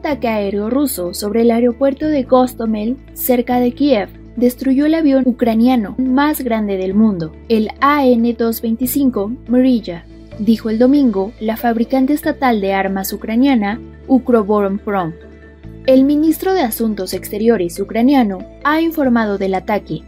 [0.00, 5.94] ataque aéreo ruso sobre el aeropuerto de Gostomel, cerca de Kiev, destruyó el avión ucraniano
[5.98, 10.04] más grande del mundo, el AN-225 Mrija,
[10.38, 13.78] dijo el domingo la fabricante estatal de armas ucraniana
[14.08, 15.12] Ukroboronprom.
[15.86, 20.00] El ministro de Asuntos Exteriores ucraniano ha informado del ataque.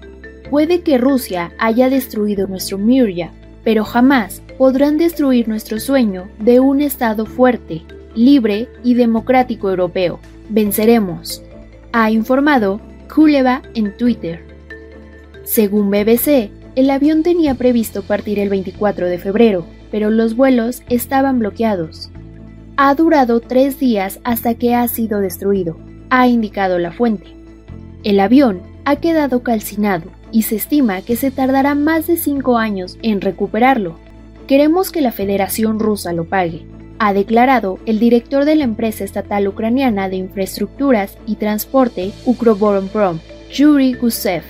[0.48, 3.30] Puede que Rusia haya destruido nuestro Mrija,
[3.62, 7.82] pero jamás podrán destruir nuestro sueño de un Estado fuerte,
[8.14, 10.18] libre y democrático europeo.
[10.48, 11.42] Venceremos,
[11.92, 12.80] ha informado
[13.12, 14.44] Kuleva en Twitter.
[15.44, 21.38] Según BBC, el avión tenía previsto partir el 24 de febrero, pero los vuelos estaban
[21.38, 22.10] bloqueados.
[22.76, 25.76] Ha durado tres días hasta que ha sido destruido,
[26.08, 27.26] ha indicado la fuente.
[28.02, 32.98] El avión ha quedado calcinado y se estima que se tardará más de cinco años
[33.02, 33.98] en recuperarlo.
[34.46, 36.64] Queremos que la Federación Rusa lo pague,
[37.04, 43.18] ha declarado el director de la empresa estatal ucraniana de infraestructuras y transporte Ukroboronprom,
[43.50, 44.44] Yuri Gusev.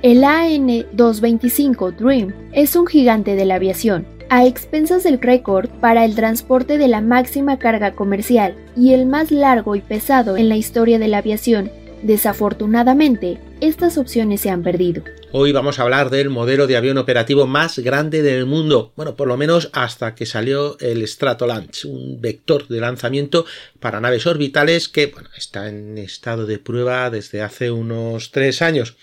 [0.00, 6.14] El AN-225 Dream es un gigante de la aviación, a expensas del récord para el
[6.14, 10.98] transporte de la máxima carga comercial y el más largo y pesado en la historia
[10.98, 11.70] de la aviación.
[12.02, 15.02] Desafortunadamente, estas opciones se han perdido.
[15.38, 19.28] Hoy vamos a hablar del modelo de avión operativo más grande del mundo, bueno, por
[19.28, 23.44] lo menos hasta que salió el Stratolaunch, un vector de lanzamiento
[23.78, 28.96] para naves orbitales que está en estado de prueba desde hace unos tres años.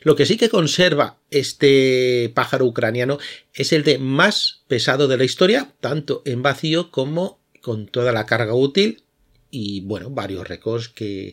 [0.00, 3.18] Lo que sí que conserva este pájaro ucraniano
[3.54, 8.26] es el de más pesado de la historia, tanto en vacío como con toda la
[8.26, 9.04] carga útil
[9.52, 11.32] y bueno, varios récords que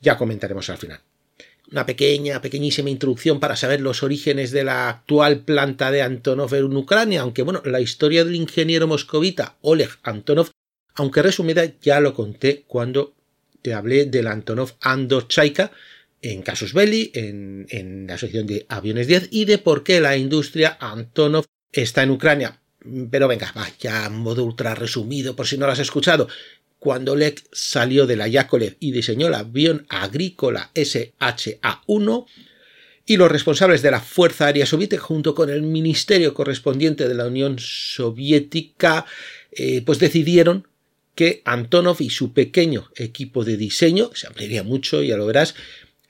[0.00, 1.03] ya comentaremos al final
[1.74, 6.76] una pequeña, pequeñísima introducción para saber los orígenes de la actual planta de Antonov en
[6.76, 10.50] Ucrania, aunque bueno, la historia del ingeniero moscovita Oleg Antonov,
[10.94, 13.14] aunque resumida, ya lo conté cuando
[13.60, 15.72] te hablé del Antonov Andor Chaika
[16.22, 20.16] en Casus Belli, en, en la asociación de Aviones 10 y de por qué la
[20.16, 22.60] industria Antonov está en Ucrania.
[23.10, 26.28] Pero venga, vaya, modo ultra resumido, por si no lo has escuchado
[26.84, 32.26] cuando Lek salió de la Yakolev y diseñó el avión agrícola SHA-1,
[33.06, 37.26] y los responsables de la Fuerza Aérea Soviética, junto con el ministerio correspondiente de la
[37.26, 39.06] Unión Soviética,
[39.52, 40.68] eh, pues decidieron
[41.14, 45.54] que Antonov y su pequeño equipo de diseño, se ampliaría mucho, ya lo verás,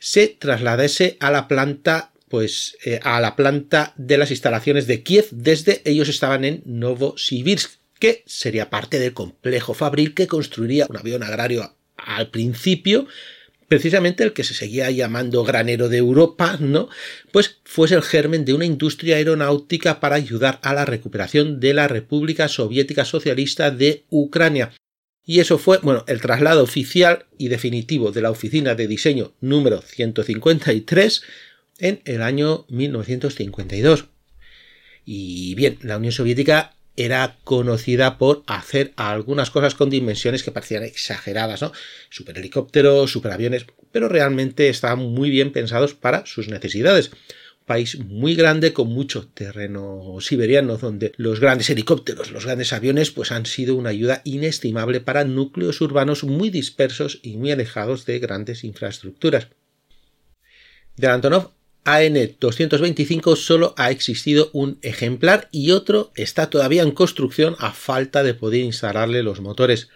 [0.00, 5.28] se trasladase a la planta pues eh, a la planta de las instalaciones de Kiev.
[5.30, 11.22] Desde ellos estaban en Novosibirsk que sería parte del complejo fabril que construiría un avión
[11.22, 13.06] agrario al principio,
[13.68, 16.88] precisamente el que se seguía llamando granero de Europa, ¿no?
[17.32, 21.88] Pues fuese el germen de una industria aeronáutica para ayudar a la recuperación de la
[21.88, 24.72] República Soviética Socialista de Ucrania.
[25.26, 29.80] Y eso fue, bueno, el traslado oficial y definitivo de la oficina de diseño número
[29.80, 31.22] 153
[31.78, 34.06] en el año 1952.
[35.06, 40.84] Y bien, la Unión Soviética era conocida por hacer algunas cosas con dimensiones que parecían
[40.84, 41.72] exageradas, ¿no?
[42.10, 47.10] Superhelicópteros, superaviones, pero realmente estaban muy bien pensados para sus necesidades.
[47.10, 53.10] Un país muy grande con mucho terreno siberiano donde los grandes helicópteros, los grandes aviones
[53.10, 58.18] pues han sido una ayuda inestimable para núcleos urbanos muy dispersos y muy alejados de
[58.18, 59.48] grandes infraestructuras.
[60.96, 61.50] Del Antonov
[61.84, 68.34] AN225 solo ha existido un ejemplar y otro está todavía en construcción a falta de
[68.34, 69.88] poder instalarle los motores.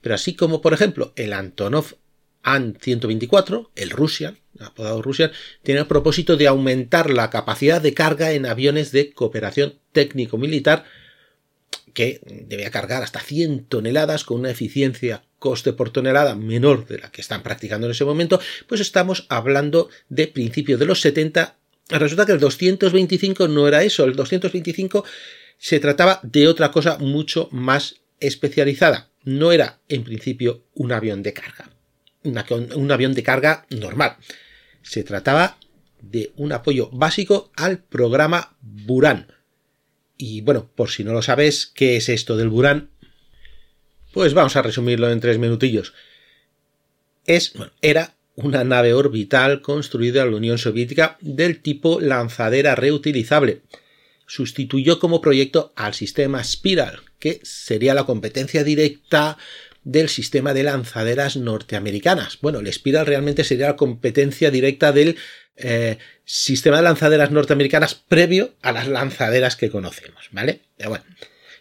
[0.00, 1.94] Pero así como por ejemplo el Antonov
[2.42, 5.30] AN-124, el Russian, apodado Russian,
[5.62, 10.84] tiene el propósito de aumentar la capacidad de carga en aviones de cooperación técnico-militar
[11.92, 17.10] que debía cargar hasta 100 toneladas con una eficiencia coste por tonelada menor de la
[17.10, 21.56] que están practicando en ese momento, pues estamos hablando de principios de los 70.
[21.88, 25.04] Resulta que el 225 no era eso, el 225
[25.58, 29.10] se trataba de otra cosa mucho más especializada.
[29.24, 31.70] No era en principio un avión de carga,
[32.22, 34.16] un avión de carga normal.
[34.82, 35.58] Se trataba
[36.00, 39.26] de un apoyo básico al programa Buran,
[40.20, 42.90] y bueno, por si no lo sabes, ¿qué es esto del Buran?
[44.12, 45.94] Pues vamos a resumirlo en tres minutillos.
[47.24, 53.62] Es, bueno, era una nave orbital construida en la Unión Soviética del tipo lanzadera reutilizable.
[54.26, 59.38] Sustituyó como proyecto al sistema Spiral, que sería la competencia directa
[59.84, 62.38] del sistema de lanzaderas norteamericanas.
[62.40, 65.16] Bueno, el Spiral realmente sería la competencia directa del
[65.56, 70.60] eh, sistema de lanzaderas norteamericanas previo a las lanzaderas que conocemos, ¿vale?
[70.86, 71.04] bueno,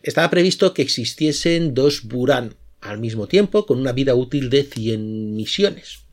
[0.03, 5.35] estaba previsto que existiesen dos Buran al mismo tiempo con una vida útil de 100
[5.35, 6.03] misiones.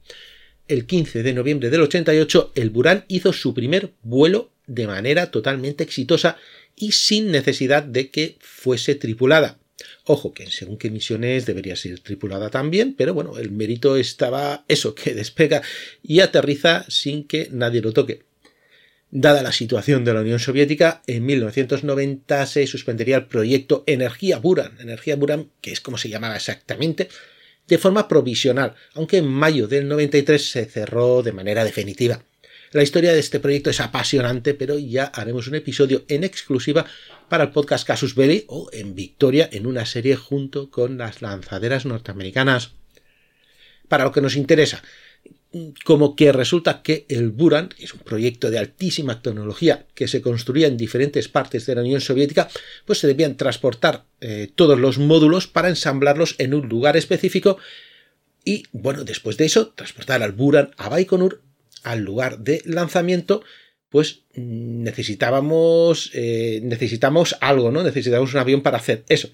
[0.68, 5.84] El 15 de noviembre del 88, el Buran hizo su primer vuelo de manera totalmente
[5.84, 6.38] exitosa
[6.74, 9.58] y sin necesidad de que fuese tripulada.
[10.04, 14.94] Ojo, que según qué misiones debería ser tripulada también, pero bueno, el mérito estaba eso,
[14.94, 15.62] que despega
[16.02, 18.22] y aterriza sin que nadie lo toque.
[19.10, 24.80] Dada la situación de la Unión Soviética, en 1990 se suspendería el proyecto Energía Buran,
[24.80, 27.08] Energía Buran, que es como se llamaba exactamente,
[27.68, 32.22] de forma provisional, aunque en mayo del 93 se cerró de manera definitiva.
[32.76, 36.84] La historia de este proyecto es apasionante, pero ya haremos un episodio en exclusiva
[37.30, 41.86] para el podcast Casus Belli o en Victoria en una serie junto con las lanzaderas
[41.86, 42.72] norteamericanas.
[43.88, 44.82] Para lo que nos interesa,
[45.86, 50.20] como que resulta que el Buran, que es un proyecto de altísima tecnología que se
[50.20, 52.46] construía en diferentes partes de la Unión Soviética,
[52.84, 57.56] pues se debían transportar eh, todos los módulos para ensamblarlos en un lugar específico
[58.44, 61.45] y, bueno, después de eso, transportar al Buran a Baikonur
[61.86, 63.42] al lugar de lanzamiento,
[63.88, 67.82] pues necesitábamos, eh, necesitamos algo, ¿no?
[67.82, 69.30] Necesitamos un avión para hacer eso.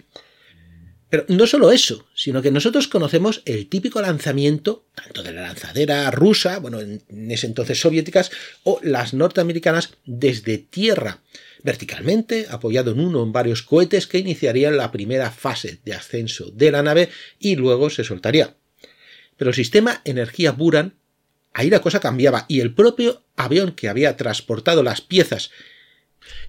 [1.09, 6.11] Pero no solo eso, sino que nosotros conocemos el típico lanzamiento, tanto de la lanzadera
[6.11, 8.31] rusa, bueno, en ese entonces soviéticas,
[8.63, 11.21] o las norteamericanas desde tierra,
[11.63, 16.51] verticalmente, apoyado en uno o en varios cohetes que iniciarían la primera fase de ascenso
[16.51, 17.09] de la nave
[17.39, 18.57] y luego se soltaría.
[19.37, 20.95] Pero el sistema energía Buran
[21.55, 22.45] ahí la cosa cambiaba.
[22.49, 25.51] Y el propio avión que había transportado las piezas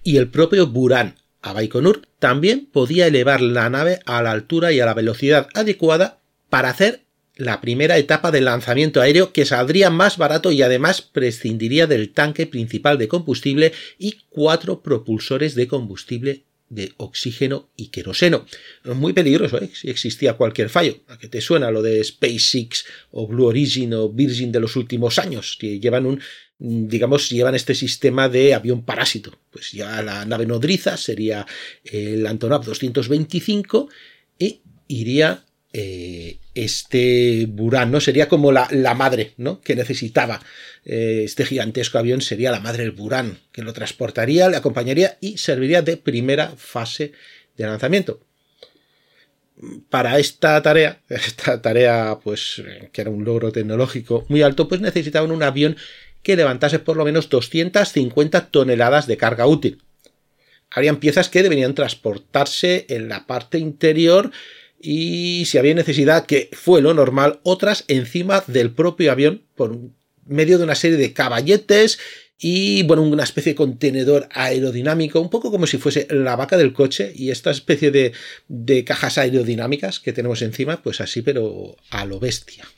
[0.02, 4.80] y el propio Buran a Baikonur también podía elevar la nave a la altura y
[4.80, 7.04] a la velocidad adecuada para hacer
[7.36, 12.46] la primera etapa del lanzamiento aéreo que saldría más barato y además prescindiría del tanque
[12.46, 18.46] principal de combustible y cuatro propulsores de combustible de oxígeno y queroseno.
[18.84, 19.70] Muy peligroso, ¿eh?
[19.72, 20.98] si existía cualquier fallo.
[21.08, 25.18] ¿A qué te suena lo de SpaceX o Blue Origin o Virgin de los últimos
[25.18, 25.56] años?
[25.60, 26.20] Que llevan un,
[26.58, 29.38] digamos, llevan este sistema de avión parásito.
[29.50, 31.46] Pues ya la nave nodriza sería
[31.84, 33.88] el Antonov 225
[34.38, 35.44] y iría
[35.76, 38.00] eh, este Buran, ¿no?
[38.00, 39.60] Sería como la, la madre, ¿no?
[39.60, 40.40] Que necesitaba
[40.84, 45.36] eh, este gigantesco avión, sería la madre del Buran, que lo transportaría, le acompañaría y
[45.38, 47.10] serviría de primera fase
[47.56, 48.20] de lanzamiento.
[49.90, 52.62] Para esta tarea, esta tarea, pues,
[52.92, 55.76] que era un logro tecnológico muy alto, pues necesitaban un avión
[56.22, 59.82] que levantase por lo menos 250 toneladas de carga útil.
[60.70, 64.30] Habrían piezas que deberían transportarse en la parte interior
[64.86, 69.78] y si había necesidad, que fue lo normal, otras encima del propio avión por
[70.26, 71.98] medio de una serie de caballetes
[72.38, 76.74] y bueno, una especie de contenedor aerodinámico, un poco como si fuese la vaca del
[76.74, 78.12] coche y esta especie de,
[78.48, 82.68] de cajas aerodinámicas que tenemos encima, pues así, pero a lo bestia.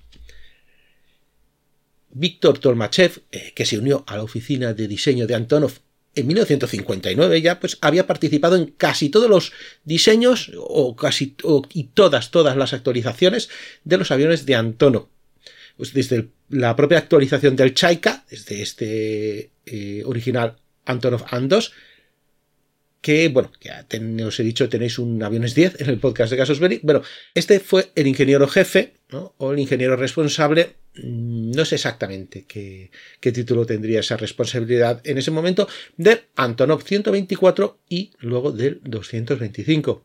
[2.10, 5.72] Víctor Tolmachev, eh, que se unió a la oficina de diseño de Antonov
[6.16, 9.52] en 1959 ya pues había participado en casi todos los
[9.84, 11.36] diseños o casi
[11.72, 13.48] y todas todas las actualizaciones
[13.84, 15.08] de los aviones de Antonov.
[15.76, 21.72] Pues desde la propia actualización del Chaika, desde este eh, original Antonov An-2,
[23.02, 23.86] que, bueno, ya
[24.26, 26.80] os he dicho, tenéis un aviones 10 en el podcast de Casos Belli.
[26.82, 27.02] Bueno,
[27.34, 33.30] este fue el ingeniero jefe, O el ingeniero responsable, mm, no sé exactamente qué, qué,
[33.30, 40.04] título tendría esa responsabilidad en ese momento, del Antonov 124 y luego del 225.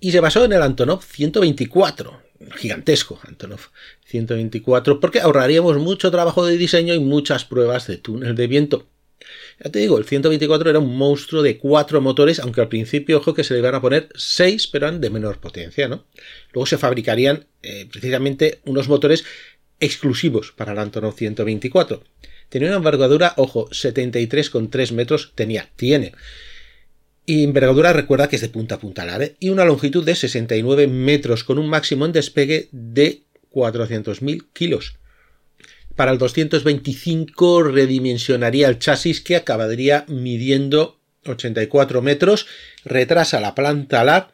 [0.00, 2.22] Y se basó en el Antonov 124,
[2.56, 3.60] gigantesco Antonov
[4.06, 8.88] 124, porque ahorraríamos mucho trabajo de diseño y muchas pruebas de túnel de viento.
[9.62, 13.34] Ya te digo, el 124 era un monstruo de cuatro motores, aunque al principio, ojo,
[13.34, 16.04] que se le iban a poner seis, pero eran de menor potencia, ¿no?
[16.52, 19.24] Luego se fabricarían eh, precisamente unos motores
[19.80, 22.02] exclusivos para el Antonov 124.
[22.48, 26.12] Tenía una envergadura, ojo, 73,3 metros tenía, tiene.
[27.26, 30.86] Y envergadura recuerda que es de punta a punta la y una longitud de 69
[30.86, 34.97] metros con un máximo en despegue de 400.000 kilos.
[35.98, 42.46] Para el 225 redimensionaría el chasis que acabaría midiendo 84 metros,
[42.84, 44.28] retrasa la planta LAB,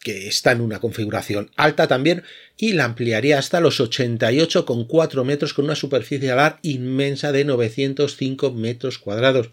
[0.00, 2.24] que está en una configuración alta también,
[2.56, 8.98] y la ampliaría hasta los 88,4 metros con una superficie alar inmensa de 905 metros
[8.98, 9.50] cuadrados.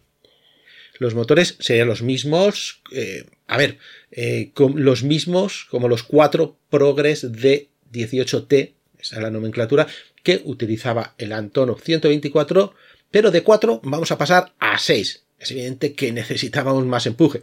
[0.97, 3.77] Los motores serían los mismos, eh, a ver,
[4.09, 9.85] eh, los mismos como los cuatro Progress de 18T, esa es la nomenclatura,
[10.23, 12.73] que utilizaba el Antonov 124,
[13.11, 15.23] pero de 4 vamos a pasar a 6.
[15.37, 17.41] Es evidente que necesitábamos más empuje.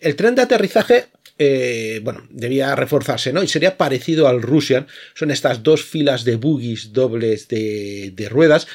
[0.00, 1.06] El tren de aterrizaje
[1.38, 3.42] eh, bueno, debía reforzarse, ¿no?
[3.42, 4.86] Y sería parecido al Russian.
[5.14, 8.66] Son estas dos filas de buggies dobles de, de ruedas,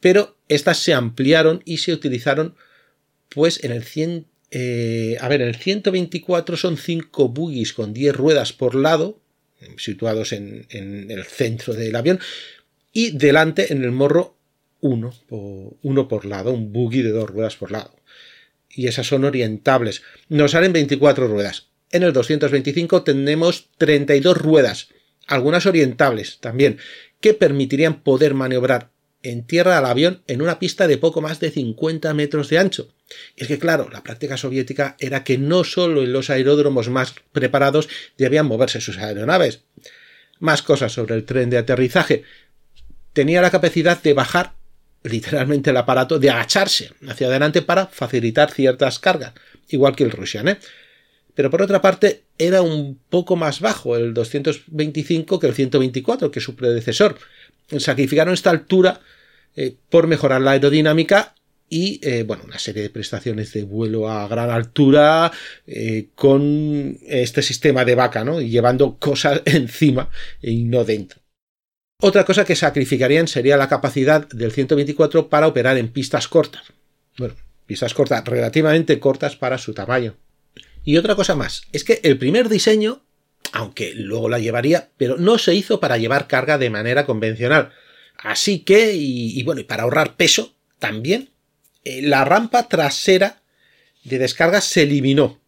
[0.00, 2.54] pero estas se ampliaron y se utilizaron,
[3.28, 4.26] pues, en el 100.
[4.52, 9.19] Eh, a ver, en el 124 son 5 buggies con 10 ruedas por lado,
[9.76, 12.20] situados en, el centro del avión,
[12.92, 14.36] y delante en el morro
[14.80, 17.94] uno por, uno por lado, un buggy de dos ruedas por lado.
[18.68, 20.02] Y esas son orientables.
[20.28, 21.68] Nos salen 24 ruedas.
[21.90, 24.88] En el 225 tenemos 32 ruedas,
[25.26, 26.78] algunas orientables también,
[27.20, 28.90] que permitirían poder maniobrar
[29.22, 32.88] en tierra al avión en una pista de poco más de 50 metros de ancho.
[33.36, 37.14] Y es que, claro, la práctica soviética era que no solo en los aeródromos más
[37.32, 39.62] preparados debían moverse sus aeronaves.
[40.38, 42.22] Más cosas sobre el tren de aterrizaje.
[43.12, 44.54] Tenía la capacidad de bajar
[45.02, 49.32] literalmente el aparato, de agacharse hacia adelante para facilitar ciertas cargas,
[49.68, 50.48] igual que el Russian.
[50.48, 50.58] ¿eh?
[51.34, 56.40] pero por otra parte era un poco más bajo el 225 que el 124, que
[56.40, 57.16] su predecesor.
[57.78, 59.00] Sacrificaron esta altura
[59.56, 61.34] eh, por mejorar la aerodinámica
[61.70, 65.32] y eh, bueno, una serie de prestaciones de vuelo a gran altura
[65.66, 68.40] eh, con este sistema de vaca, ¿no?
[68.40, 70.10] Y llevando cosas encima
[70.42, 71.20] y no dentro.
[72.02, 76.64] Otra cosa que sacrificarían sería la capacidad del 124 para operar en pistas cortas.
[77.16, 77.34] Bueno,
[77.66, 80.16] pistas cortas, relativamente cortas para su tamaño.
[80.82, 83.04] Y otra cosa más, es que el primer diseño,
[83.52, 87.70] aunque luego la llevaría, pero no se hizo para llevar carga de manera convencional.
[88.16, 91.30] Así que, y, bueno, y para ahorrar peso también,
[91.84, 93.42] eh, la rampa trasera
[94.04, 95.40] de descarga se eliminó.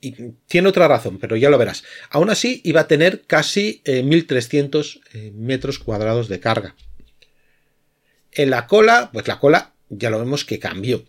[0.00, 0.12] Y
[0.46, 1.82] tiene otra razón, pero ya lo verás.
[2.10, 6.76] Aún así, iba a tener casi 1300 eh, eh, metros cuadrados de carga.
[8.32, 11.04] En la cola, pues la cola ya lo vemos que cambió.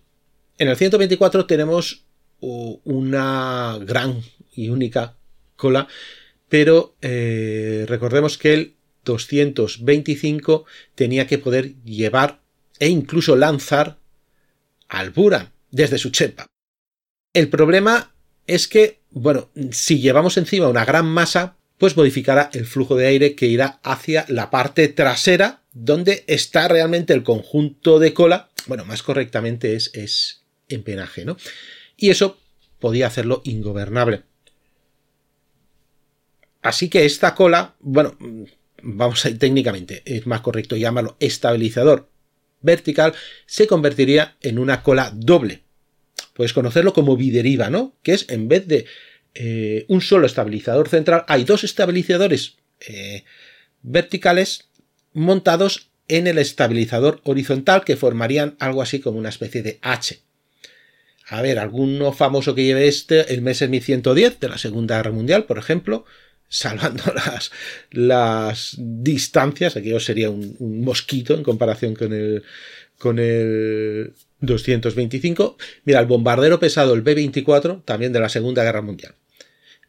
[0.57, 2.05] En el 124 tenemos
[2.39, 4.21] una gran
[4.53, 5.17] y única
[5.55, 5.87] cola,
[6.49, 12.41] pero eh, recordemos que el 225 tenía que poder llevar
[12.79, 13.97] e incluso lanzar
[14.87, 16.47] al Buran desde su chepa.
[17.33, 18.13] El problema
[18.47, 23.35] es que, bueno, si llevamos encima una gran masa, pues modificará el flujo de aire
[23.35, 28.49] que irá hacia la parte trasera, donde está realmente el conjunto de cola.
[28.67, 31.37] Bueno, más correctamente es, es empenaje, ¿no?
[31.97, 32.37] y eso
[32.79, 34.23] podía hacerlo ingobernable.
[36.61, 38.17] Así que esta cola, bueno,
[38.81, 42.09] vamos a ir técnicamente, es más correcto llamarlo estabilizador
[42.65, 43.13] vertical,
[43.45, 45.61] se convertiría en una cola doble.
[46.33, 47.95] Puedes conocerlo como bideriva, ¿no?
[48.03, 48.85] Que es en vez de
[49.35, 52.55] eh, un solo estabilizador central, hay dos estabilizadores
[52.87, 53.23] eh,
[53.81, 54.69] verticales
[55.13, 60.19] montados en el estabilizador horizontal que formarían algo así como una especie de H.
[61.27, 65.45] A ver, alguno famoso que lleve este, el Messerschmitt 110 de la Segunda Guerra Mundial,
[65.45, 66.05] por ejemplo,
[66.47, 67.51] salvando las,
[67.91, 72.43] las distancias, aquello sería un, mosquito en comparación con el,
[72.97, 75.57] con el 225.
[75.85, 79.15] Mira, el bombardero pesado, el B-24, también de la Segunda Guerra Mundial.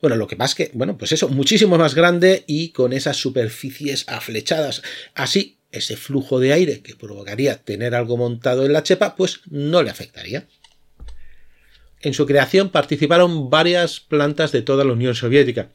[0.00, 3.16] Bueno, lo que pasa es que, bueno, pues eso, muchísimo más grande y con esas
[3.16, 4.82] superficies aflechadas.
[5.14, 9.82] Así, ese flujo de aire que provocaría tener algo montado en la chepa, pues no
[9.82, 10.46] le afectaría.
[12.00, 15.70] En su creación participaron varias plantas de toda la Unión Soviética.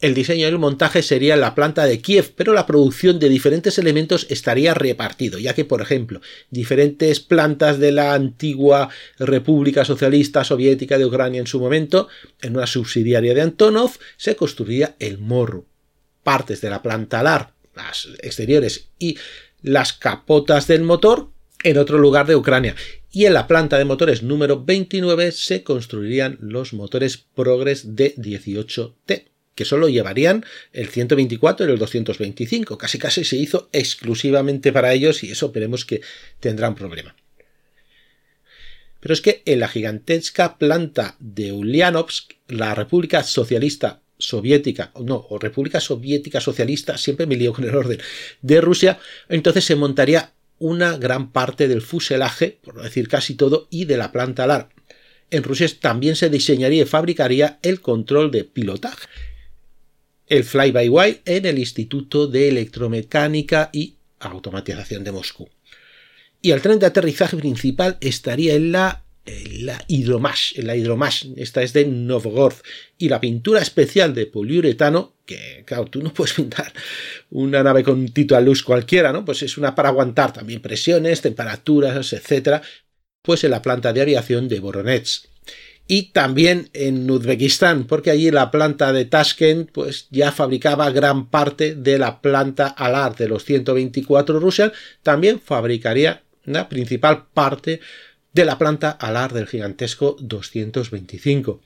[0.00, 3.78] El diseño y el montaje sería la planta de Kiev, pero la producción de diferentes
[3.78, 8.88] elementos estaría repartido, ya que, por ejemplo, diferentes plantas de la antigua
[9.18, 12.08] República Socialista Soviética de Ucrania en su momento,
[12.40, 15.66] en una subsidiaria de Antonov, se construía el morro.
[16.22, 19.18] Partes de la planta LAR, las exteriores y
[19.60, 21.28] las capotas del motor
[21.62, 22.74] en otro lugar de Ucrania,
[23.12, 29.64] y en la planta de motores número 29 se construirían los motores Progress D18T, que
[29.64, 32.78] solo llevarían el 124 y el 225.
[32.78, 36.00] Casi casi se hizo exclusivamente para ellos y eso esperemos que
[36.40, 37.14] tendrá un problema.
[39.00, 45.38] Pero es que en la gigantesca planta de Ulyanovsk, la República Socialista Soviética, no, o
[45.38, 47.98] República Soviética Socialista, siempre me lío con el orden,
[48.42, 48.98] de Rusia,
[49.30, 53.96] entonces se montaría una gran parte del fuselaje, por no decir casi todo, y de
[53.96, 54.68] la planta alar.
[55.30, 59.08] En Rusia también se diseñaría y fabricaría el control de pilotaje.
[60.30, 65.50] El fly-by-wire en el Instituto de Electromecánica y Automatización de Moscú.
[66.40, 69.04] Y el tren de aterrizaje principal estaría en la
[69.60, 72.54] la hidromash, la hidromash, esta es de Novgorod,
[72.98, 76.72] y la pintura especial de poliuretano, que claro, tú no puedes pintar
[77.30, 79.24] una nave con tito a luz cualquiera, ¿no?
[79.24, 82.62] Pues es una para aguantar también presiones, temperaturas, etcétera,
[83.22, 85.28] pues en la planta de aviación de Voronezh.
[85.90, 91.74] Y también en Uzbekistán, porque allí la planta de Tashkent pues ya fabricaba gran parte
[91.74, 94.70] de la planta Alar de los 124 Russian,
[95.02, 97.80] también fabricaría la principal parte
[98.32, 101.60] de la planta Alar del gigantesco 225.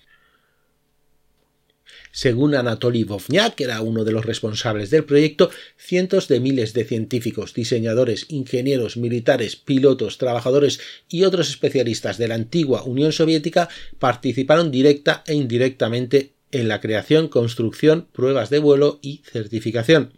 [2.16, 6.84] Según Anatoly Vovniak, que era uno de los responsables del proyecto, cientos de miles de
[6.84, 10.78] científicos, diseñadores, ingenieros, militares, pilotos, trabajadores
[11.08, 13.68] y otros especialistas de la antigua Unión Soviética
[13.98, 20.12] participaron directa e indirectamente en la creación, construcción, pruebas de vuelo y certificación.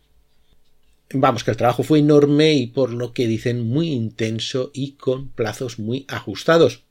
[1.14, 5.30] Vamos, que el trabajo fue enorme y por lo que dicen muy intenso y con
[5.30, 6.82] plazos muy ajustados.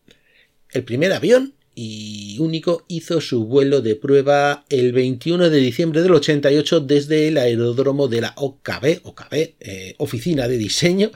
[0.71, 6.13] El primer avión y único hizo su vuelo de prueba el 21 de diciembre del
[6.13, 11.11] 88 desde el aeródromo de la OKB, OKB eh, Oficina de Diseño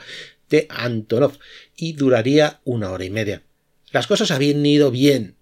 [0.50, 1.38] de Antonov,
[1.76, 3.42] y duraría una hora y media.
[3.90, 5.36] Las cosas habían ido bien,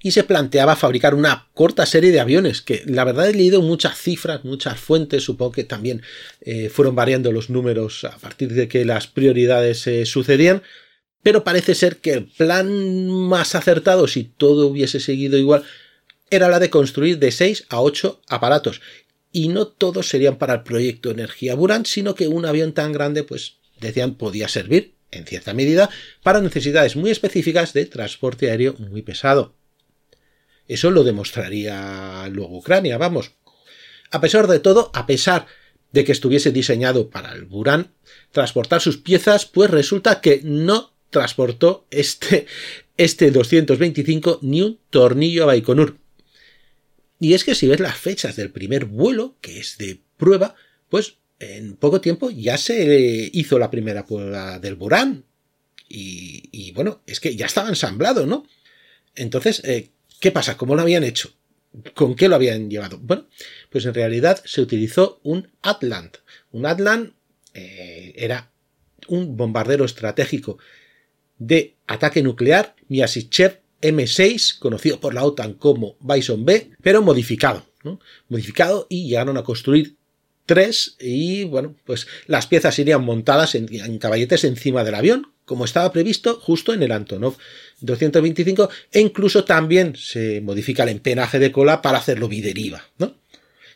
[0.00, 3.98] y se planteaba fabricar una corta serie de aviones, que la verdad he leído muchas
[3.98, 6.02] cifras, muchas fuentes, supongo que también
[6.40, 10.62] eh, fueron variando los números a partir de que las prioridades se sucedían,
[11.24, 15.64] pero parece ser que el plan más acertado, si todo hubiese seguido igual,
[16.30, 18.82] era la de construir de 6 a 8 aparatos.
[19.32, 23.24] Y no todos serían para el proyecto Energía Buran, sino que un avión tan grande,
[23.24, 25.88] pues decían, podía servir, en cierta medida,
[26.22, 29.54] para necesidades muy específicas de transporte aéreo muy pesado.
[30.68, 33.32] Eso lo demostraría luego Ucrania, vamos.
[34.10, 35.46] A pesar de todo, a pesar
[35.90, 37.94] de que estuviese diseñado para el Buran,
[38.30, 42.46] transportar sus piezas, pues resulta que no transportó este,
[42.98, 45.96] este 225 ni un tornillo a Baikonur.
[47.20, 50.56] Y es que si ves las fechas del primer vuelo, que es de prueba,
[50.90, 55.24] pues en poco tiempo ya se hizo la primera prueba del Burán.
[55.88, 58.44] Y, bueno, es que ya estaba ensamblado, ¿no?
[59.14, 60.56] Entonces, eh, ¿qué pasa?
[60.56, 61.32] ¿Cómo lo habían hecho?
[61.94, 62.98] ¿Con qué lo habían llevado?
[62.98, 63.28] Bueno,
[63.70, 66.16] pues en realidad se utilizó un Atlant.
[66.50, 67.14] Un Atlant
[67.52, 68.50] eh, era
[69.06, 70.58] un bombardero estratégico
[71.38, 77.66] de ataque nuclear Myasishchev M6, conocido por la OTAN como Bison B, pero modificado.
[78.28, 79.96] Modificado y llegaron a construir
[80.46, 85.92] tres y bueno, pues las piezas irían montadas en, caballetes encima del avión, como estaba
[85.92, 87.36] previsto justo en el Antonov
[87.80, 93.14] 225 e incluso también se modifica el empenaje de cola para hacerlo bideriva, ¿no?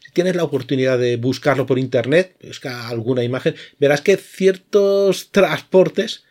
[0.01, 6.25] Si tienes la oportunidad de buscarlo por internet, busca alguna imagen, verás que ciertos transportes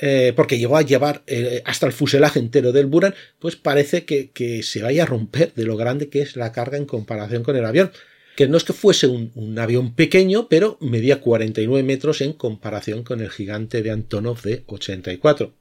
[0.00, 4.62] eh, porque llegó a llevar eh, hasta el fuselaje entero del Buran, pues parece que,
[4.62, 7.64] se vaya a romper de lo grande que es la carga en comparación con el
[7.64, 7.92] avión.
[8.36, 13.20] Que no es que fuese un, avión pequeño, pero medía 49 metros en comparación con
[13.20, 15.52] el gigante de Antonov de 84.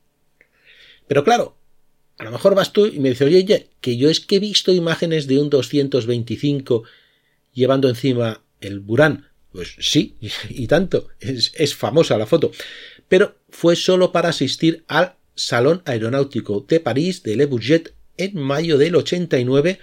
[1.08, 1.58] Pero claro,
[2.18, 4.72] a lo mejor vas tú y me dices, oye, que yo es que he visto
[4.72, 6.84] imágenes de un 225
[7.54, 9.28] llevando encima el Buran.
[9.52, 10.16] Pues sí,
[10.50, 12.52] y tanto, es famosa la foto
[13.12, 18.78] pero fue solo para asistir al Salón Aeronáutico de París de Le Bourget en mayo
[18.78, 19.80] del 89,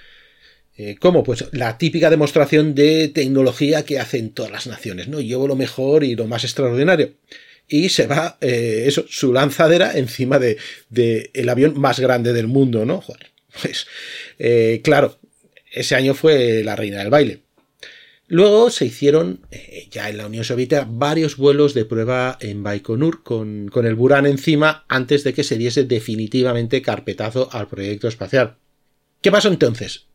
[0.79, 5.21] eh, como pues la típica demostración de tecnología que hacen todas las naciones, ¿no?
[5.21, 7.17] Llevo lo mejor y lo más extraordinario.
[7.69, 10.57] Y se va, eh, eso, su lanzadera encima de,
[11.35, 13.03] el avión más grande del mundo, ¿no?
[13.03, 13.27] Joder,
[13.61, 13.87] pues,
[14.39, 15.19] eh, claro,
[15.71, 17.43] ese año fue la reina del baile.
[18.31, 23.23] Luego se hicieron, eh, ya en la Unión Soviética, varios vuelos de prueba en Baikonur
[23.23, 28.59] con, con el Buran encima antes de que se diese definitivamente carpetazo al proyecto espacial.
[29.23, 30.09] ¿Qué pasó entonces?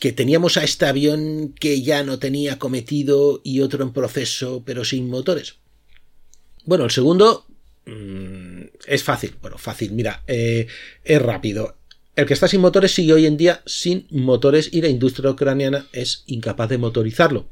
[0.00, 4.84] Que teníamos a este avión que ya no tenía cometido y otro en proceso pero
[4.84, 5.60] sin motores.
[6.64, 7.46] Bueno, el segundo
[7.86, 9.36] mm, es fácil.
[9.40, 10.66] Bueno, fácil, mira, eh,
[11.04, 11.77] es rápido.
[12.18, 15.86] El que está sin motores sigue hoy en día sin motores y la industria ucraniana
[15.92, 17.46] es incapaz de motorizarlo.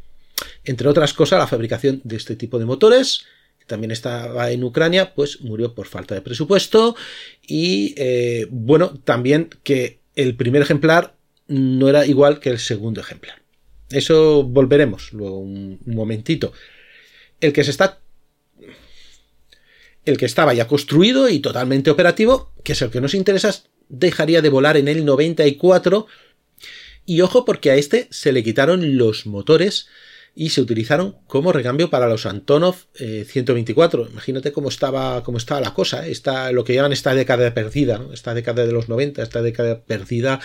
[0.64, 3.26] Entre otras cosas, la fabricación de este tipo de motores,
[3.60, 6.96] que también estaba en Ucrania, pues murió por falta de presupuesto
[7.46, 11.14] y eh, bueno, también que el primer ejemplar
[11.46, 13.40] no era igual que el segundo ejemplar.
[13.90, 16.52] Eso volveremos luego un, un momentito.
[17.40, 18.00] El que se está
[20.04, 24.42] el que estaba ya construido y totalmente operativo, que es el que nos interesa, dejaría
[24.42, 26.06] de volar en el 94.
[27.04, 29.88] Y ojo porque a este se le quitaron los motores
[30.34, 34.02] y se utilizaron como recambio para los Antonov 124.
[34.02, 36.12] Eh, Imagínate cómo estaba, cómo estaba la cosa, ¿eh?
[36.52, 40.40] lo que llaman esta década perdida, esta década de los 90, esta década perdida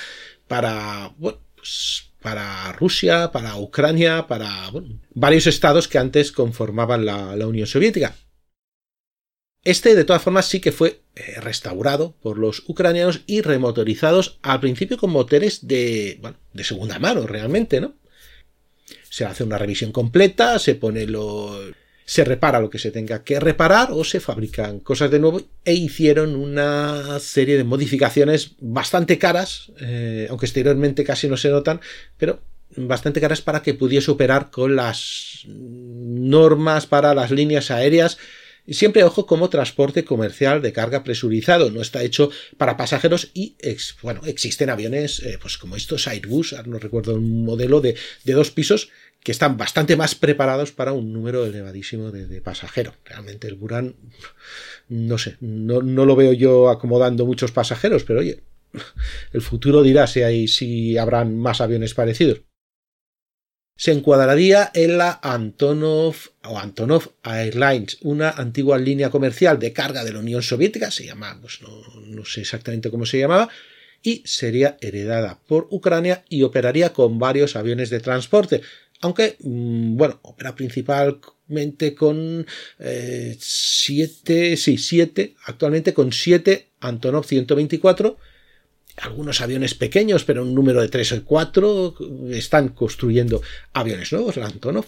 [0.47, 4.71] para, pues, para Rusia, para Ucrania, para
[5.13, 8.15] varios estados que antes conformaban la Unión Soviética.
[9.63, 14.59] Este, de todas formas, sí que fue eh, restaurado por los ucranianos y remotorizados al
[14.59, 17.93] principio con motores de, bueno, de segunda mano, realmente, ¿no?
[19.09, 21.59] Se hace una revisión completa, se pone lo,
[22.05, 25.73] se repara lo que se tenga que reparar o se fabrican cosas de nuevo e
[25.73, 31.81] hicieron una serie de modificaciones bastante caras, eh, aunque exteriormente casi no se notan,
[32.17, 32.41] pero
[32.75, 38.17] bastante caras para que pudiese operar con las normas para las líneas aéreas
[38.65, 43.55] y siempre ojo como transporte comercial de carga presurizado, no está hecho para pasajeros y
[44.01, 47.95] bueno, existen aviones eh, pues como estos Airbus, no recuerdo un modelo de,
[48.25, 48.89] dos pisos
[49.23, 52.95] que están bastante más preparados para un número elevadísimo de, pasajeros.
[53.05, 53.95] Realmente el Buran,
[54.89, 58.41] no sé, no, no, lo veo yo acomodando muchos pasajeros, pero oye,
[59.33, 62.41] el futuro dirá si, hay, si habrán más aviones parecidos
[63.81, 66.13] se encuadraría en la Antonov
[66.43, 71.35] o Antonov Airlines, una antigua línea comercial de carga de la Unión Soviética, se llama,
[71.41, 73.49] pues no, sé exactamente cómo se llamaba,
[74.03, 78.61] y sería heredada por Ucrania y operaría con varios aviones de transporte,
[78.99, 82.45] aunque, mm, bueno, opera principalmente con
[82.77, 88.15] eh, siete, sí, siete, actualmente con siete Antonov 124,
[88.97, 91.95] algunos aviones pequeños, pero un número de tres o cuatro
[92.29, 93.41] están construyendo
[93.73, 94.85] aviones nuevos, la Antonov.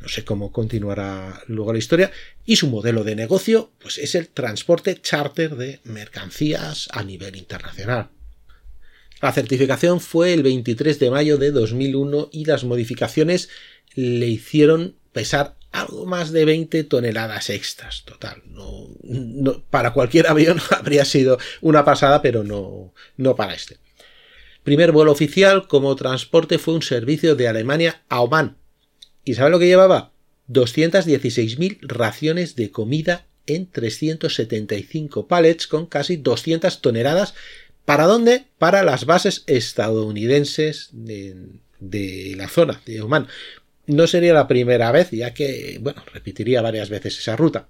[0.00, 2.10] No sé cómo continuará luego la historia.
[2.46, 8.08] Y su modelo de negocio, pues es el transporte charter de mercancías a nivel internacional.
[9.20, 13.50] La certificación fue el 23 de mayo de 2001 y las modificaciones
[13.94, 18.42] le hicieron pesar algo más de 20 toneladas extras, total.
[19.02, 23.78] No, para cualquier avión habría sido una pasada, pero no, no para este.
[24.62, 28.56] Primer vuelo oficial como transporte fue un servicio de Alemania a Oman.
[29.24, 30.12] ¿Y sabe lo que llevaba?
[30.48, 37.34] 216.000 raciones de comida en 375 pallets con casi 200 toneladas.
[37.84, 38.44] ¿Para dónde?
[38.58, 41.36] Para las bases estadounidenses de,
[41.78, 43.28] de la zona de Oman
[43.90, 47.68] no sería la primera vez, ya que, bueno, repetiría varias veces esa ruta.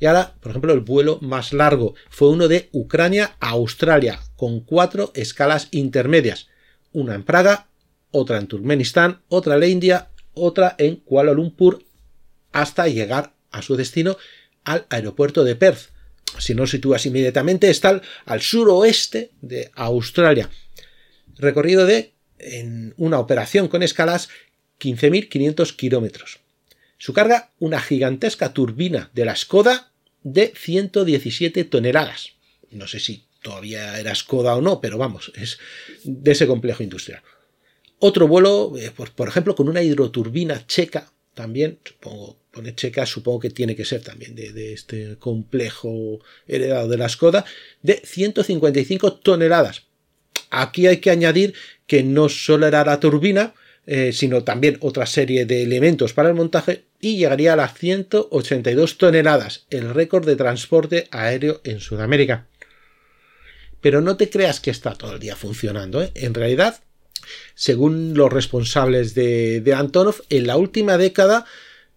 [0.00, 4.60] Y ahora, por ejemplo, el vuelo más largo fue uno de Ucrania a Australia, con
[4.60, 6.48] cuatro escalas intermedias.
[6.92, 7.68] Una en Praga,
[8.10, 11.84] otra en Turkmenistán, otra en la India, otra en Kuala Lumpur,
[12.52, 14.16] hasta llegar a su destino
[14.64, 15.90] al aeropuerto de Perth.
[16.38, 20.48] Si no sitúas inmediatamente, está al suroeste de Australia.
[21.36, 24.28] Recorrido de en una operación con escalas
[24.80, 26.40] 15.500 kilómetros.
[26.98, 32.32] Su carga, una gigantesca turbina de la Skoda de 117 toneladas.
[32.70, 35.58] No sé si todavía era Skoda o no, pero vamos, es
[36.04, 37.22] de ese complejo industrial.
[38.00, 43.50] Otro vuelo, eh, por, ejemplo, con una hidroturbina checa, también, supongo, pone checa, supongo que
[43.50, 47.44] tiene que ser también de, de este complejo heredado de la Skoda,
[47.82, 49.84] de 155 toneladas.
[50.50, 51.54] Aquí hay que añadir
[51.86, 53.54] que no solo era la turbina,
[53.90, 58.98] eh, sino también otra serie de elementos para el montaje y llegaría a las 182
[58.98, 62.46] toneladas, el récord de transporte aéreo en Sudamérica.
[63.80, 66.02] Pero no te creas que está todo el día funcionando.
[66.02, 66.10] ¿eh?
[66.16, 66.80] En realidad,
[67.54, 71.46] según los responsables de, Antonov, en la última década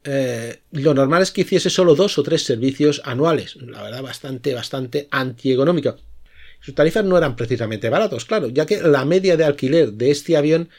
[0.06, 3.58] eh, lo normal es que hiciese solo dos o tres servicios anuales.
[3.58, 5.98] La verdad, bastante, bastante antieconómico.
[6.62, 10.38] Sus tarifas no eran precisamente baratos, claro, ya que la media de alquiler de este
[10.38, 10.70] avión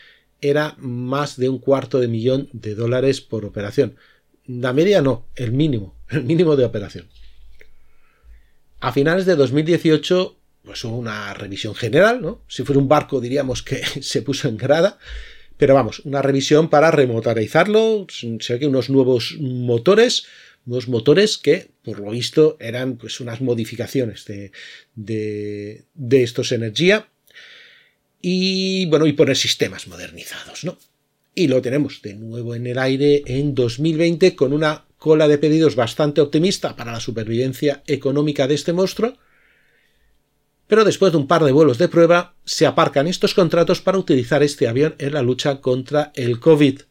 [0.43, 3.97] era más de un cuarto de millón de dólares por operación.
[4.45, 7.09] La media no, el mínimo, el mínimo de operación.
[8.81, 12.45] A finales de 2018, pues hubo una revisión general, ¿no?
[12.49, 14.99] Si fuera un barco diríamos que se puso en grada,
[15.57, 20.25] pero vamos, una revisión para remotorizarlo, se ve que unos nuevos motores,
[20.67, 24.51] unos motores que, por lo visto, eran pues unas modificaciones de,
[24.97, 27.12] de, de estos energía
[28.23, 30.79] y bueno, y poner sistemas modernizados, ¿no?
[31.35, 35.75] Y lo tenemos de nuevo en el aire en 2020 con una cola de pedidos
[35.75, 39.15] bastante optimista para la supervivencia económica de este monstruo.
[40.69, 44.43] Pero después de un par de vuelos de prueba, se aparcan estos contratos para utilizar
[44.43, 46.83] este avión en la lucha contra el COVID,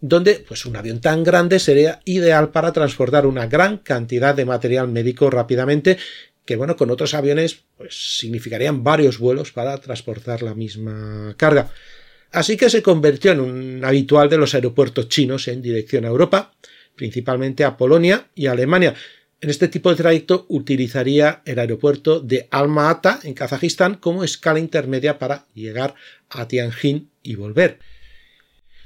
[0.00, 4.88] donde pues un avión tan grande sería ideal para transportar una gran cantidad de material
[4.88, 5.96] médico rápidamente
[6.46, 11.70] que bueno, con otros aviones pues significarían varios vuelos para transportar la misma carga.
[12.32, 16.54] Así que se convirtió en un habitual de los aeropuertos chinos en dirección a Europa,
[16.94, 18.94] principalmente a Polonia y Alemania.
[19.40, 25.18] En este tipo de trayecto utilizaría el aeropuerto de Alma-Ata en Kazajistán como escala intermedia
[25.18, 25.94] para llegar
[26.30, 27.78] a Tianjin y volver.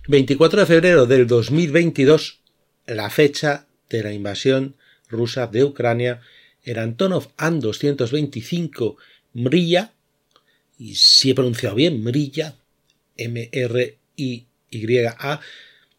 [0.08, 2.40] 24 de febrero del 2022,
[2.86, 4.76] la fecha de la invasión
[5.08, 6.20] rusa de Ucrania,
[6.64, 8.96] el Antonov An-225
[9.32, 9.92] Mrilla,
[10.78, 12.56] y si he pronunciado bien, Mrilla,
[13.16, 13.90] M-R-I-Y-A,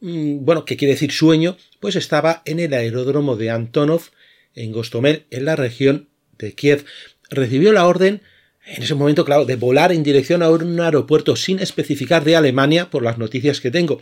[0.02, 4.10] mm, bueno, que quiere decir sueño, pues estaba en el aeródromo de Antonov,
[4.56, 6.86] en Gostomel, en la región de Kiev.
[7.30, 8.22] Recibió la orden
[8.66, 12.90] en ese momento, claro, de volar en dirección a un aeropuerto sin especificar de Alemania,
[12.90, 14.02] por las noticias que tengo.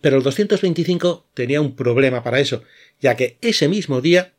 [0.00, 2.62] Pero el 225 tenía un problema para eso,
[3.00, 4.32] ya que ese mismo día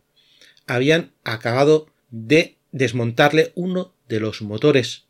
[0.67, 5.05] habían acabado de desmontarle uno de los motores,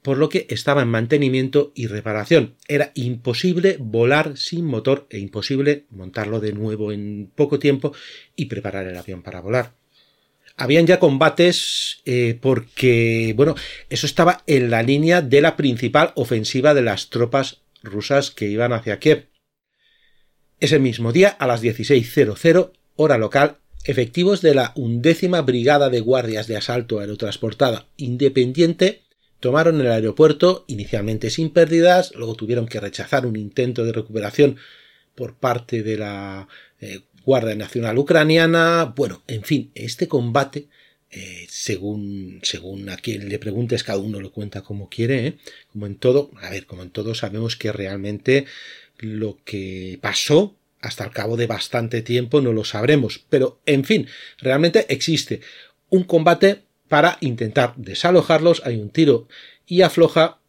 [0.00, 2.56] por lo que estaba en mantenimiento y reparación.
[2.66, 7.92] Era imposible volar sin motor e imposible montarlo de nuevo en poco tiempo
[8.34, 9.74] y preparar el avión para volar
[10.56, 13.54] habían ya combates eh, porque, bueno,
[13.88, 18.72] eso estaba en la línea de la principal ofensiva de las tropas rusas que iban
[18.72, 19.28] hacia Kiev.
[20.60, 26.46] Ese mismo día, a las 16.00 hora local, efectivos de la undécima Brigada de Guardias
[26.46, 29.02] de Asalto Aerotransportada Independiente
[29.40, 34.56] tomaron el aeropuerto inicialmente sin pérdidas, luego tuvieron que rechazar un intento de recuperación
[35.16, 36.46] por parte de la
[36.80, 40.68] eh, Guardia Nacional Ucraniana, bueno, en fin, este combate,
[41.10, 45.38] eh, según, según a quien le preguntes, cada uno lo cuenta como quiere, ¿eh?
[45.72, 48.46] como en todo, a ver, como en todo sabemos que realmente
[48.98, 54.08] lo que pasó hasta el cabo de bastante tiempo no lo sabremos, pero en fin,
[54.38, 55.40] realmente existe
[55.88, 59.28] un combate para intentar desalojarlos, hay un tiro
[59.66, 60.40] y afloja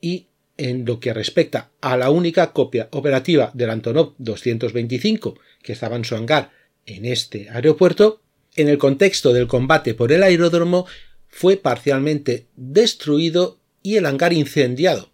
[0.00, 5.96] y en lo que respecta a la única copia operativa del Antonov 225 que estaba
[5.96, 6.52] en su hangar
[6.86, 8.22] en este aeropuerto,
[8.56, 10.86] en el contexto del combate por el aeródromo
[11.28, 15.10] fue parcialmente destruido y el hangar incendiado,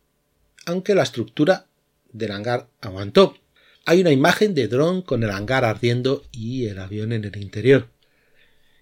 [0.65, 1.67] aunque la estructura
[2.13, 3.37] del hangar aguantó.
[3.87, 7.89] Hay una imagen de dron con el hangar ardiendo y el avión en el interior.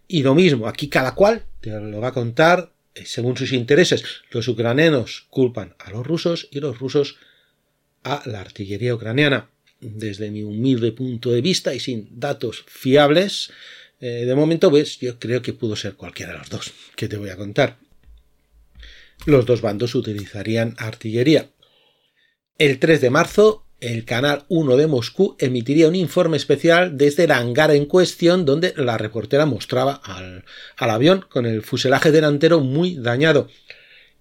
[0.08, 4.04] Y lo mismo, aquí cada cual te lo va a contar eh, según sus intereses,
[4.30, 7.16] los ucranianos culpan a los rusos y los rusos
[8.02, 9.50] a la artillería ucraniana.
[9.80, 13.50] Desde mi humilde punto de vista y sin datos fiables,
[14.00, 17.16] eh, de momento, pues yo creo que pudo ser cualquiera de los dos, que te
[17.16, 17.78] voy a contar.
[19.26, 21.50] Los dos bandos utilizarían artillería.
[22.56, 27.32] El 3 de marzo, el Canal 1 de Moscú emitiría un informe especial desde el
[27.32, 30.42] hangar en cuestión donde la reportera mostraba al,
[30.78, 33.48] avión con el fuselaje delantero muy dañado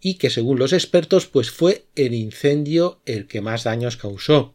[0.01, 4.53] y que según los expertos pues fue el incendio el que más daños causó.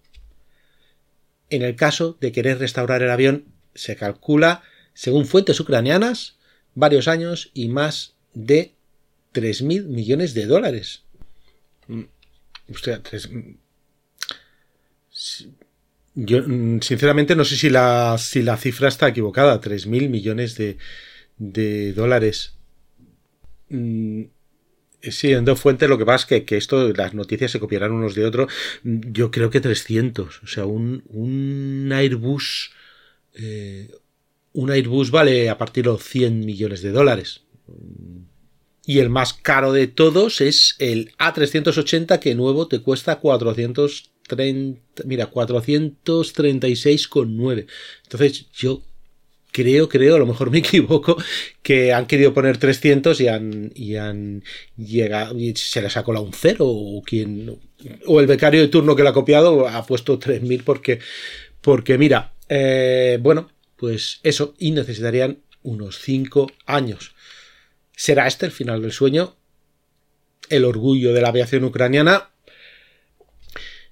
[1.49, 6.37] En el caso de querer restaurar el avión se calcula, según fuentes ucranianas,
[6.75, 8.75] varios años y más de
[9.33, 11.05] 3.000 millones de dólares.
[11.87, 12.03] Mm,
[16.15, 19.61] yo, mm, sinceramente, no sé si la, si la cifra está equivocada.
[19.61, 20.79] 3.000 millones de,
[21.39, 22.57] de dólares.
[23.69, 24.25] Mm,
[25.01, 28.15] en dos fuentes lo que pasa es que, que, esto, las noticias se copiarán unos
[28.15, 28.53] de otros.
[28.83, 30.43] Yo creo que 300.
[30.43, 32.73] O sea, un, un Airbus.
[33.35, 33.91] Eh,
[34.53, 37.43] un Airbus vale a partir de los 100 millones de dólares.
[38.85, 45.03] Y el más caro de todos es el A380 que nuevo te cuesta 400 30,
[45.05, 47.67] mira, 436,9.
[48.05, 48.83] Entonces yo
[49.51, 51.17] creo, creo, a lo mejor me equivoco,
[51.63, 54.45] que han querido poner 300 y han, y han
[54.77, 57.59] llegado, y se les ha colado un cero, o quien,
[58.07, 61.01] o el becario de turno que lo ha copiado ha puesto 3000 porque,
[61.61, 67.15] porque mira, eh, bueno, pues eso, y necesitarían unos 5 años.
[67.97, 69.37] ¿Será este el final del sueño?
[70.49, 72.31] El orgullo de la aviación ucraniana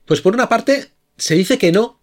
[0.07, 2.01] pues por una parte, se dice que no,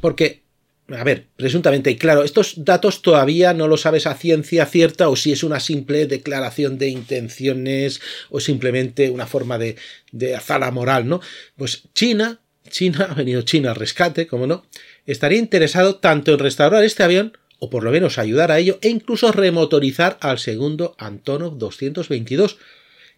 [0.00, 0.42] porque,
[0.88, 5.16] a ver, presuntamente, y claro, estos datos todavía no lo sabes a ciencia cierta o
[5.16, 9.76] si es una simple declaración de intenciones o simplemente una forma de,
[10.10, 10.38] de
[10.72, 11.20] moral, ¿no?
[11.56, 14.66] Pues China, China, ha venido China al rescate, como no,
[15.06, 18.88] estaría interesado tanto en restaurar este avión o por lo menos ayudar a ello, e
[18.88, 22.58] incluso remotorizar al segundo Antonov 222,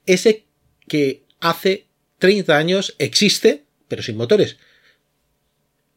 [0.05, 0.45] ese
[0.87, 1.87] que hace
[2.19, 4.57] 30 años existe, pero sin motores.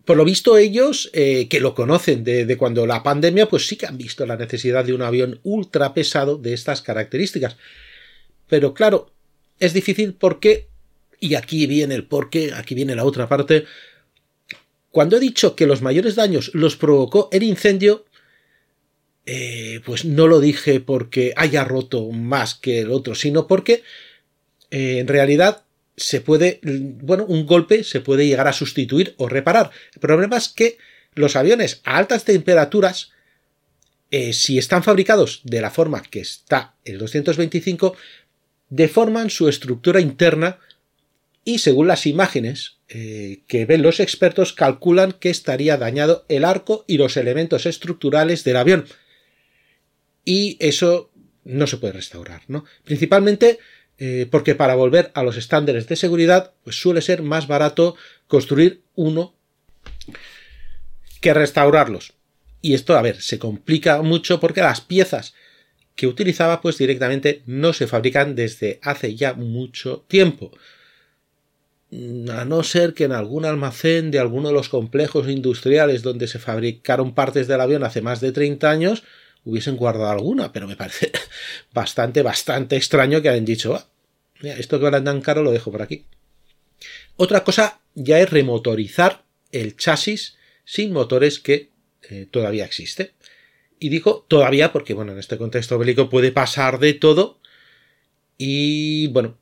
[0.05, 3.87] Por lo visto ellos, eh, que lo conocen de, cuando la pandemia, pues sí que
[3.87, 7.57] han visto la necesidad de un avión ultra pesado de estas características.
[8.47, 9.11] Pero claro,
[9.59, 10.69] es difícil porque,
[11.19, 13.65] y aquí viene el porqué, aquí viene la otra parte,
[14.91, 18.05] cuando he dicho que los mayores daños los provocó el incendio,
[19.25, 23.83] eh, pues no lo dije porque haya roto más que el otro, sino porque
[24.71, 25.65] eh, en realidad
[25.97, 29.71] se puede, bueno, un golpe se puede llegar a sustituir o reparar.
[29.93, 30.77] El problema es que
[31.15, 33.11] los aviones a altas temperaturas
[34.09, 37.95] eh, si están fabricados de la forma que está el 225,
[38.69, 40.59] deforman su estructura interna
[41.43, 46.85] y según las imágenes eh, que ven los expertos calculan que estaría dañado el arco
[46.87, 48.85] y los elementos estructurales del avión.
[50.23, 51.11] Y eso
[51.43, 52.65] no se puede restaurar, ¿no?
[52.83, 53.59] Principalmente
[53.99, 57.95] eh, porque para volver a los estándares de seguridad, pues suele ser más barato
[58.27, 59.33] construir uno
[61.21, 62.13] que restaurarlos.
[62.61, 65.33] Y esto, a ver, se complica mucho porque las piezas
[65.95, 70.51] que utilizaba, pues directamente no se fabrican desde hace ya mucho tiempo.
[71.91, 76.37] A no ser que en algún almacén de alguno de los complejos industriales donde se
[76.37, 79.03] fabricaron partes del avión hace más de 30 años,
[79.47, 81.11] hubiesen guardado alguna, pero me parece
[81.73, 83.87] bastante, bastante extraño que hayan dicho, ah,
[84.41, 86.05] esto que vale tan caro lo dejo por aquí.
[87.15, 91.71] Otra cosa ya es remotorizar el chasis sin motores que
[92.09, 93.13] eh, todavía existe.
[93.79, 97.39] Y digo todavía porque, bueno, en este contexto bélico puede pasar de todo.
[98.37, 99.37] Y, bueno,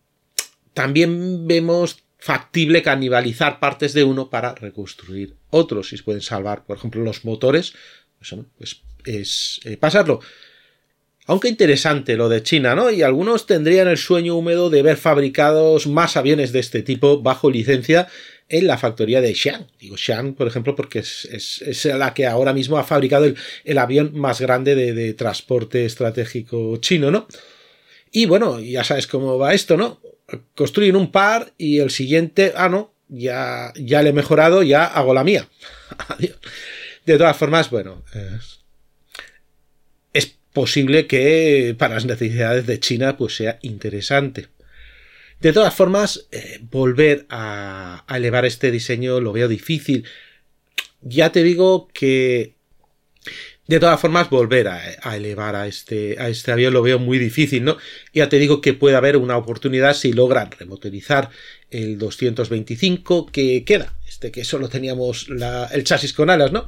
[0.74, 5.90] también vemos factible canibalizar partes de uno para reconstruir otros.
[5.90, 7.74] Si pueden salvar, por ejemplo, los motores,
[8.20, 10.20] pues, pues es eh, pasarlo.
[11.28, 12.92] Aunque interesante lo de China, ¿no?
[12.92, 17.50] Y algunos tendrían el sueño húmedo de ver fabricados más aviones de este tipo bajo
[17.50, 18.08] licencia
[18.48, 19.66] en la factoría de Xi'an.
[19.80, 24.40] Digo Xi'an, por ejemplo, porque es, la que ahora mismo ha fabricado el, avión más
[24.40, 27.28] grande de, transporte estratégico chino, ¿no?
[28.12, 30.00] Y bueno, ya sabes cómo va esto, ¿no?
[30.54, 35.16] Construyen un par y el siguiente, ah, no, ya, ya le he mejorado, ya hago
[35.16, 35.50] la mía.
[36.10, 36.38] Adiós.
[37.06, 38.55] De todas formas, bueno, es
[40.56, 44.48] posible que para las necesidades de China pues sea interesante.
[45.40, 50.06] De todas formas, eh, volver a, elevar este diseño lo veo difícil.
[51.02, 52.56] Ya te digo que
[53.68, 57.64] de todas formas, volver a, elevar a este, a este avión lo veo muy difícil,
[57.64, 57.78] ¿no?
[58.14, 61.32] Ya te digo que puede haber una oportunidad si logran remotorizar
[61.72, 65.28] el 225 que queda, este que solo teníamos
[65.72, 66.68] el chasis con alas, ¿no?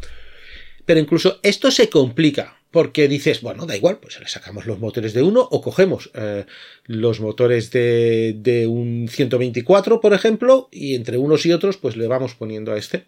[0.86, 5.12] Pero incluso esto se complica porque dices, bueno, da igual, pues le sacamos los motores
[5.16, 6.46] de uno o cogemos eh,
[6.86, 12.36] los motores de, un 124, por ejemplo, y entre unos y otros, pues le vamos
[12.36, 13.08] poniendo a este.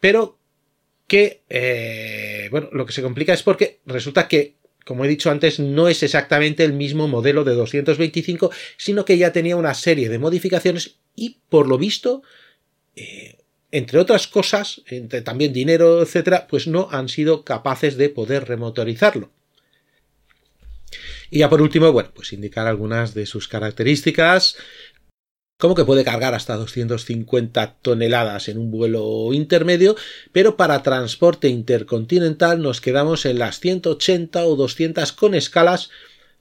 [0.00, 0.38] Pero
[1.06, 4.54] que, eh, bueno, lo que se complica es porque resulta que,
[4.86, 9.32] como he dicho antes, no es exactamente el mismo modelo de 225, sino que ya
[9.32, 12.22] tenía una serie de modificaciones y, por lo visto,
[12.96, 13.36] eh,
[13.72, 14.82] entre otras cosas,
[15.24, 19.30] también dinero, etcétera, pues no han sido capaces de poder remotorizarlo.
[21.30, 24.56] Y ya por último, bueno, pues indicar algunas de sus características,
[25.58, 29.96] como que puede cargar hasta 250 toneladas en un vuelo intermedio,
[30.32, 35.88] pero para transporte intercontinental nos quedamos en las 180 o 200 con escalas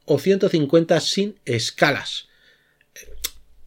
[0.03, 2.27] o 150 sin escalas.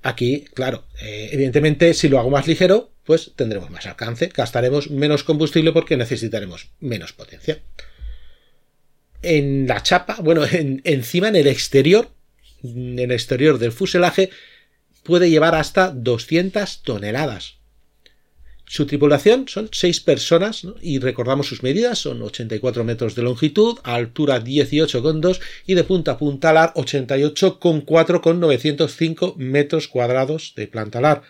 [0.02, 5.24] Aquí, claro, eh, evidentemente si lo hago más ligero, pues tendremos más alcance, gastaremos menos
[5.24, 7.60] combustible porque necesitaremos menos potencia.
[9.22, 12.10] En la chapa, bueno, encima en el exterior,
[12.62, 14.30] en el exterior del fuselaje,
[15.02, 17.58] puede llevar hasta 200 toneladas.
[18.66, 24.42] Su tripulación son 6 personas y recordamos sus medidas, son 84 metros de longitud, altura
[24.42, 31.22] 18,2 y de punta a punta alar 88,4 con 905 metros cuadrados de planta alar.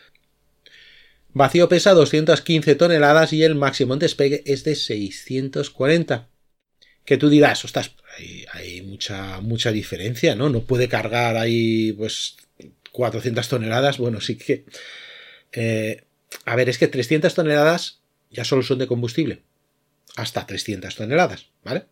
[1.34, 6.28] Vacío pesa 215 toneladas y el máximo en despegue es de 640.
[7.04, 7.90] Que tú dirás, ostras,
[8.52, 10.48] hay, mucha, mucha diferencia, ¿no?
[10.48, 12.36] No puede cargar ahí, pues,
[12.92, 13.98] 400 toneladas.
[13.98, 14.64] Bueno, sí que...
[15.52, 16.04] Eh,
[16.44, 19.42] a ver, es que 300 toneladas ya solo son de combustible.
[20.16, 21.86] Hasta 300 toneladas, ¿vale?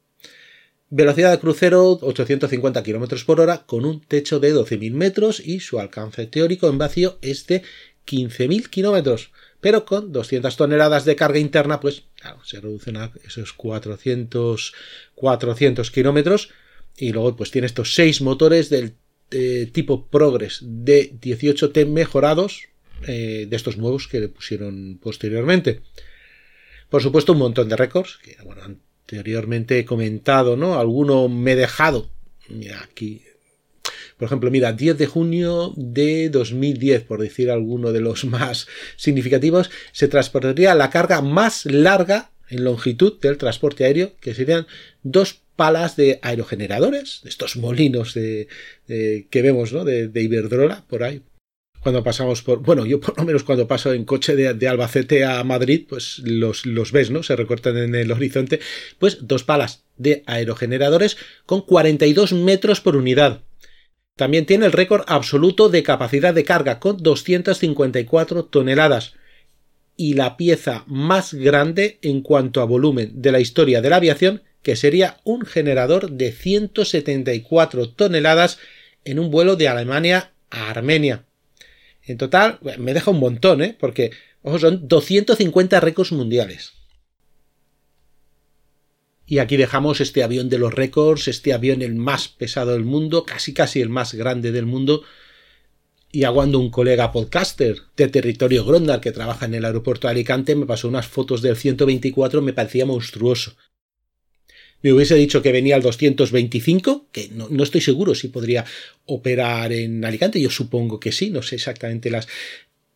[0.95, 5.81] Velocidad de crucero 850 km por hora con un techo de 12.000 metros y su
[5.81, 7.63] alcance teórico en vacío es de
[8.07, 12.05] 15.000 kilómetros, pero con 200 toneladas de carga interna, pues
[12.45, 14.75] se reducen a esos 400,
[15.15, 16.51] 400 kilómetros
[16.97, 18.97] y luego pues tiene estos 6 motores del
[19.73, 22.69] tipo Progress de 18T mejorados,
[23.07, 25.81] eh, de estos nuevos que le pusieron posteriormente.
[26.89, 30.79] Por supuesto, un montón de récords, que bueno, anteriormente he comentado, ¿no?
[30.79, 32.11] Alguno me he dejado.
[32.49, 33.23] Mira, aquí
[34.23, 39.69] por ejemplo, mira, 10 de junio de 2010, por decir alguno de los más significativos,
[39.91, 44.69] se transportaría la carga más larga en longitud del transporte aéreo, que serían
[45.03, 48.47] dos palas de aerogeneradores, de estos molinos de,
[48.87, 49.85] que vemos, ¿no?
[49.85, 51.23] De, Iberdrola, por ahí.
[51.81, 55.43] cuando pasamos por, bueno, yo por lo menos cuando paso en coche de, Albacete a
[55.43, 57.25] Madrid, pues los, los, ves, ¿no?
[57.25, 58.61] Se recortan en el horizonte,
[59.01, 63.43] pues dos palas de aerogeneradores con 42 metros por unidad.
[64.17, 69.15] También tiene el récord absoluto de capacidad de carga con 254 toneladas
[69.97, 74.43] y la pieza más grande en cuanto a volumen de la historia de la aviación,
[74.63, 78.59] que sería un generador de 174 toneladas
[79.05, 81.25] en un vuelo de Alemania a Armenia.
[82.05, 83.77] En total, me deja un montón, ¿eh?
[83.79, 84.11] Porque,
[84.43, 86.82] ojo, son 250 récords mundiales.
[89.33, 93.25] Y aquí dejamos este avión de los récords, este avión el más pesado del mundo,
[93.25, 95.05] casi casi el más grande del mundo.
[96.11, 100.55] Y aguando un colega podcaster de territorio Grondar que trabaja en el aeropuerto de Alicante
[100.55, 103.57] me pasó unas fotos del 124, me parecía monstruoso.
[104.83, 108.67] Me hubiese dicho que venía el 225, que no, no, estoy seguro si podría
[109.07, 112.29] operar en Alicante, yo supongo que sí, no sé exactamente las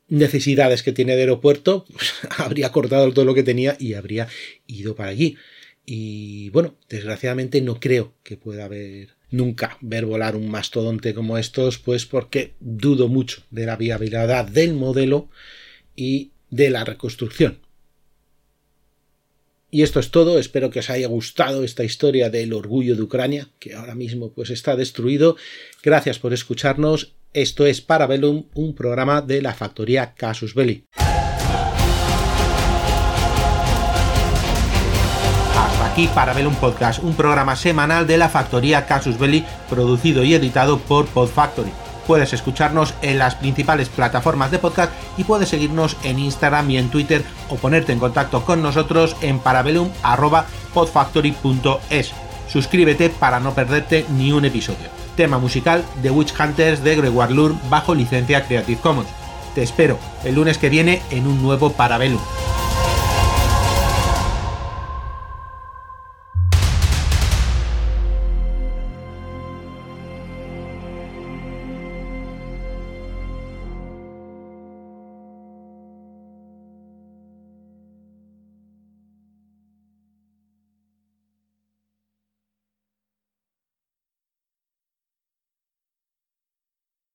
[0.08, 4.28] necesidades que tiene de aeropuerto, pues, habría cortado todo lo que tenía y habría
[4.66, 5.38] ido para allí.
[5.86, 11.78] Y bueno, desgraciadamente no creo que pueda haber nunca ver volar un mastodonte como estos,
[11.78, 15.28] pues porque dudo mucho de la viabilidad del modelo
[15.94, 17.60] y de la reconstrucción.
[19.70, 23.50] Y esto es todo, espero que os haya gustado esta historia del orgullo de Ucrania,
[23.58, 25.36] que ahora mismo pues está destruido.
[25.82, 27.14] Gracias por escucharnos.
[27.32, 30.84] Esto es Parabellum, un programa de la factoría Casus Belli.
[35.96, 41.06] Aquí Parabellum Podcast, un programa semanal de la factoría Casus Belli, producido y editado por
[41.06, 41.72] Podfactory.
[42.06, 46.90] Puedes escucharnos en las principales plataformas de podcast y puedes seguirnos en Instagram y en
[46.90, 52.12] Twitter o ponerte en contacto con nosotros en parabellum.podfactory.es.
[52.46, 54.90] Suscríbete para no perderte ni un episodio.
[55.16, 59.08] Tema musical de Witch Hunters de Gregoire Lur bajo licencia Creative Commons.
[59.54, 62.20] Te espero el lunes que viene en un nuevo Parabellum.